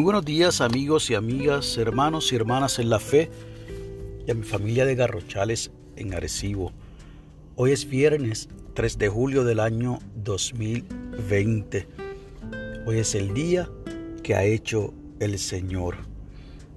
[0.00, 3.30] Muy buenos días amigos y amigas, hermanos y hermanas en la fe
[4.26, 6.72] y a mi familia de Garrochales en Arecibo.
[7.54, 11.86] Hoy es viernes 3 de julio del año 2020.
[12.86, 13.68] Hoy es el día
[14.22, 15.96] que ha hecho el Señor.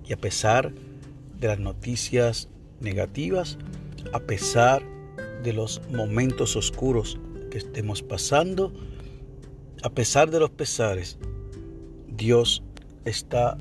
[0.05, 0.73] Y a pesar
[1.39, 2.49] de las noticias
[2.81, 3.57] negativas,
[4.11, 4.83] a pesar
[5.43, 7.17] de los momentos oscuros
[7.51, 8.73] que estemos pasando,
[9.81, 11.17] a pesar de los pesares,
[12.09, 12.63] Dios
[13.05, 13.57] está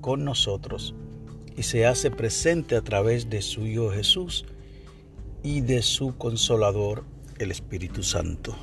[0.00, 0.94] con nosotros
[1.56, 4.44] y se hace presente a través de su Hijo Jesús
[5.42, 7.04] y de su consolador,
[7.38, 8.56] el Espíritu Santo.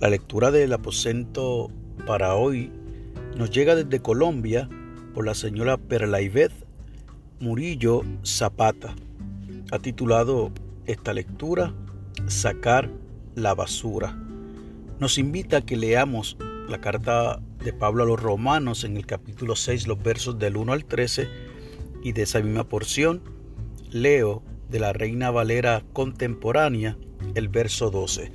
[0.00, 1.70] La lectura del aposento
[2.06, 2.70] para hoy
[3.36, 4.68] nos llega desde Colombia
[5.14, 6.52] por la señora Perlaibeth
[7.40, 8.94] Murillo Zapata.
[9.70, 10.50] Ha titulado
[10.86, 11.74] esta lectura
[12.26, 12.90] Sacar
[13.34, 14.16] la basura.
[14.98, 16.36] Nos invita a que leamos
[16.68, 20.72] la carta de Pablo a los Romanos en el capítulo 6, los versos del 1
[20.72, 21.28] al 13,
[22.02, 23.22] y de esa misma porción
[23.90, 26.98] leo de la Reina Valera contemporánea
[27.34, 28.30] el verso 12.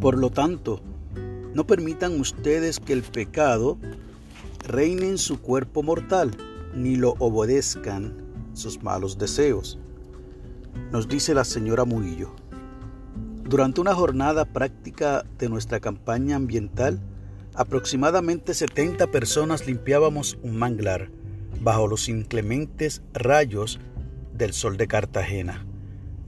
[0.00, 0.80] Por lo tanto,
[1.52, 3.78] no permitan ustedes que el pecado
[4.66, 6.30] reine en su cuerpo mortal,
[6.74, 8.16] ni lo obedezcan
[8.54, 9.78] sus malos deseos.
[10.90, 12.34] Nos dice la señora Murillo.
[13.44, 17.00] Durante una jornada práctica de nuestra campaña ambiental,
[17.56, 21.10] Aproximadamente 70 personas limpiábamos un manglar
[21.60, 23.78] bajo los inclementes rayos
[24.36, 25.64] del sol de Cartagena.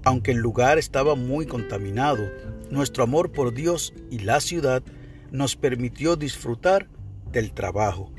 [0.04, 2.22] Aunque el lugar estaba muy contaminado,
[2.70, 4.84] nuestro amor por Dios y la ciudad
[5.32, 6.86] nos permitió disfrutar
[7.32, 8.12] del trabajo.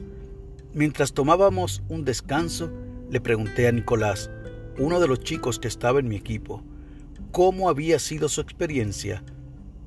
[0.73, 2.69] Mientras tomábamos un descanso,
[3.09, 4.29] le pregunté a Nicolás,
[4.77, 6.61] uno de los chicos que estaba en mi equipo,
[7.37, 9.23] cómo había sido su experiencia.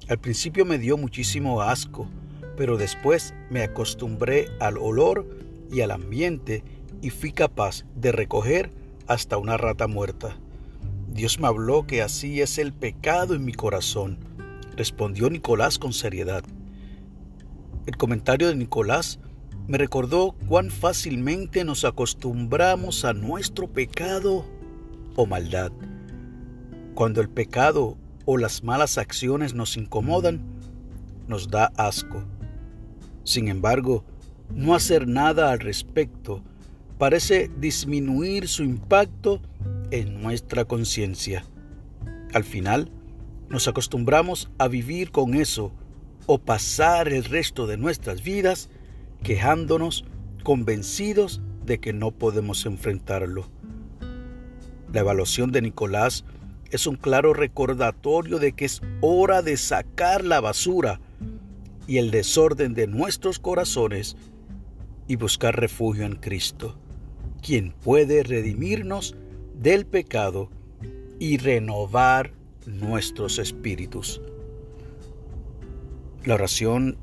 [0.08, 2.08] Al principio me dio muchísimo asco,
[2.56, 5.27] pero después me acostumbré al olor
[5.68, 6.62] y al ambiente
[7.02, 8.70] y fui capaz de recoger
[9.08, 10.36] hasta una rata muerta.
[11.08, 14.20] Dios me habló que así es el pecado en mi corazón,
[14.77, 16.44] respondió Nicolás con seriedad.
[17.84, 19.18] El comentario de Nicolás
[19.66, 24.44] me recordó cuán fácilmente nos acostumbramos a nuestro pecado
[25.16, 25.72] o maldad.
[26.95, 30.42] Cuando el pecado o las malas acciones nos incomodan,
[31.27, 32.24] nos da asco.
[33.24, 34.05] Sin embargo,
[34.55, 36.42] no hacer nada al respecto
[36.98, 39.40] parece disminuir su impacto
[39.90, 41.45] en nuestra conciencia.
[42.34, 42.90] Al final,
[43.48, 45.72] nos acostumbramos a vivir con eso
[46.27, 48.68] o pasar el resto de nuestras vidas
[49.22, 50.05] quejándonos
[50.45, 53.48] convencidos de que no podemos enfrentarlo.
[54.92, 56.24] La evaluación de Nicolás
[56.70, 61.01] es un claro recordatorio de que es hora de sacar la basura
[61.86, 64.17] y el desorden de nuestros corazones
[65.08, 66.77] y buscar refugio en Cristo,
[67.42, 69.17] quien puede redimirnos
[69.55, 70.51] del pecado
[71.19, 72.33] y renovar
[72.67, 74.20] nuestros espíritus.
[76.25, 76.97] La oración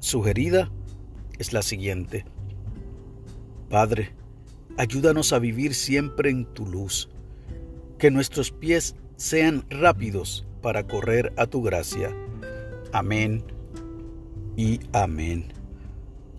[0.00, 0.70] sugerida
[1.38, 2.24] es la siguiente.
[3.68, 4.14] Padre,
[4.78, 7.10] ayúdanos a vivir siempre en tu luz,
[7.98, 12.14] que nuestros pies sean rápidos para correr a tu gracia.
[12.92, 13.44] Amén
[14.56, 15.52] y amén.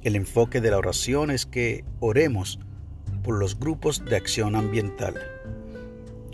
[0.04, 2.60] El enfoque de la oración es que oremos
[3.24, 5.16] por los grupos de acción ambiental.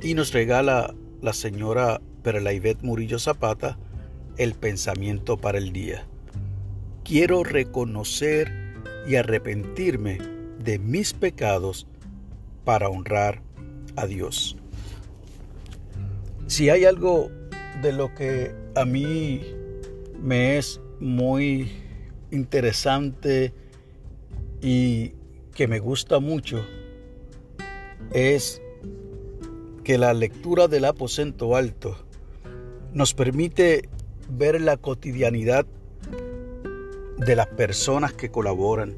[0.01, 3.77] Y nos regala la señora Perlaibet Murillo Zapata
[4.37, 6.05] el pensamiento para el día.
[7.03, 8.51] Quiero reconocer
[9.07, 10.19] y arrepentirme
[10.59, 11.87] de mis pecados
[12.63, 13.41] para honrar
[13.95, 14.57] a Dios.
[16.47, 17.31] Si hay algo
[17.81, 19.41] de lo que a mí
[20.21, 21.71] me es muy
[22.31, 23.53] interesante
[24.61, 25.13] y
[25.53, 26.65] que me gusta mucho
[28.13, 28.61] es
[29.83, 31.97] que la lectura del aposento alto
[32.93, 33.89] nos permite
[34.29, 35.65] ver la cotidianidad
[37.17, 38.95] de las personas que colaboran.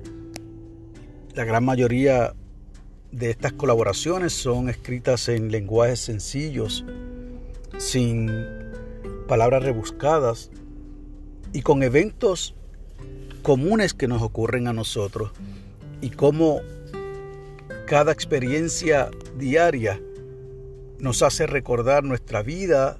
[1.33, 2.33] La gran mayoría
[3.11, 6.85] de estas colaboraciones son escritas en lenguajes sencillos,
[7.77, 8.31] sin
[9.27, 10.51] palabras rebuscadas,
[11.53, 12.53] y con eventos
[13.41, 15.31] comunes que nos ocurren a nosotros
[16.01, 16.59] y cómo
[17.87, 20.01] cada experiencia diaria
[20.99, 22.97] nos hace recordar nuestra vida,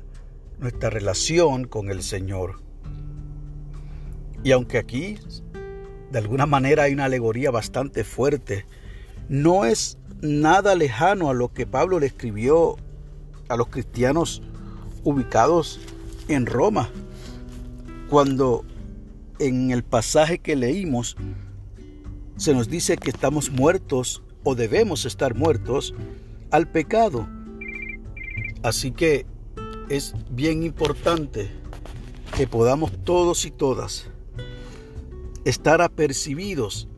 [0.60, 2.62] nuestra relación con el Señor.
[4.44, 5.18] Y aunque aquí
[6.12, 8.66] de alguna manera hay una alegoría bastante fuerte,
[9.28, 12.78] no es nada lejano a lo que Pablo le escribió
[13.50, 14.42] a los cristianos
[15.06, 15.80] ubicados
[16.28, 16.90] en Roma
[18.10, 18.66] cuando
[19.40, 21.16] en el pasaje que leímos
[22.36, 25.94] se nos dice que estamos muertos o debemos estar muertos
[26.52, 27.28] al pecado.
[28.62, 29.26] Así que
[29.90, 31.50] es bien importante
[32.36, 34.10] que podamos todos y todas
[35.46, 36.90] estar apercibidos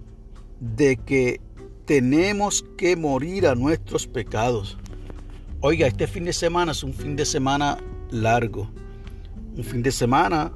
[0.60, 1.42] de que
[1.86, 4.78] tenemos que morir a nuestros pecados.
[5.60, 7.78] Oiga, este fin de semana es un fin de semana
[8.12, 8.70] largo.
[9.56, 10.54] Un fin de semana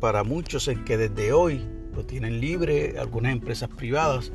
[0.00, 1.60] para muchos en que desde hoy
[1.94, 4.32] lo tienen libre, algunas empresas privadas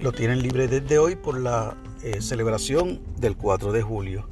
[0.00, 4.28] lo tienen libre desde hoy por la eh, celebración del 4 de julio.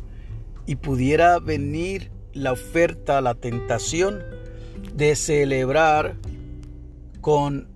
[0.67, 4.23] Y pudiera venir la oferta, la tentación
[4.95, 6.17] de celebrar
[7.21, 7.69] con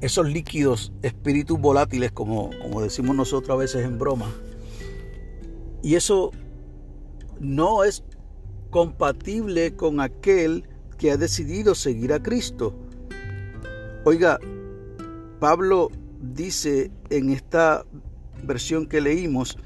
[0.00, 4.26] esos líquidos, espíritus volátiles, como, como decimos nosotros a veces en broma.
[5.82, 6.32] Y eso
[7.42, 8.04] no es
[8.70, 10.64] compatible con aquel
[10.96, 12.74] que ha decidido seguir a Cristo.
[14.04, 14.38] Oiga,
[15.40, 15.90] Pablo
[16.20, 17.84] dice en esta
[18.44, 19.58] versión que leímos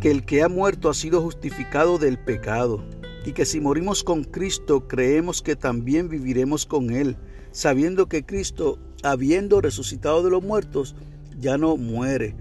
[0.00, 2.82] que el que ha muerto ha sido justificado del pecado
[3.26, 7.16] y que si morimos con Cristo creemos que también viviremos con Él,
[7.50, 10.94] sabiendo que Cristo habiendo resucitado de los muertos,
[11.38, 12.36] ya no muere.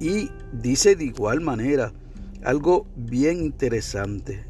[0.00, 1.92] Y dice de igual manera
[2.44, 4.44] algo bien interesante.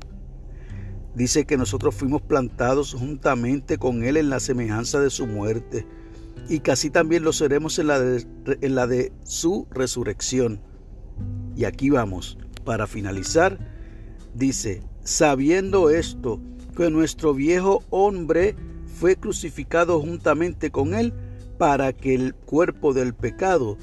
[1.14, 5.86] Dice que nosotros fuimos plantados juntamente con Él en la semejanza de su muerte
[6.48, 8.26] y casi también lo seremos en la de,
[8.60, 10.60] en la de su resurrección.
[11.56, 13.58] Y aquí vamos, para finalizar,
[14.34, 16.40] dice, sabiendo esto,
[16.76, 18.54] que nuestro viejo hombre
[19.00, 21.12] fue crucificado juntamente con Él
[21.58, 23.76] para que el cuerpo del pecado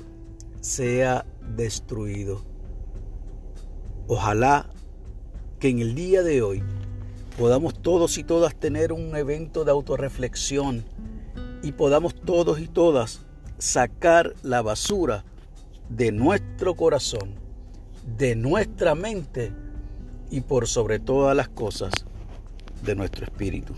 [0.62, 1.26] sea
[1.56, 2.55] destruido.
[4.08, 4.70] Ojalá
[5.60, 6.62] que en el día de hoy
[7.40, 10.86] podamos todos y todas tener un evento de autorreflexión
[11.64, 13.22] y podamos todos y todas
[13.58, 15.26] sacar la basura
[15.90, 17.34] de nuestro corazón,
[18.18, 19.52] de nuestra mente
[20.30, 21.92] y por sobre todas las cosas
[22.84, 23.74] de nuestro espíritu.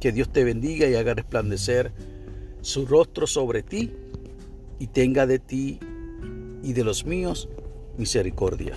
[0.00, 1.92] Que Dios te bendiga y haga resplandecer
[2.62, 3.92] su rostro sobre ti
[4.78, 5.78] y tenga de ti
[6.62, 7.50] y de los míos
[7.98, 8.74] misericordia.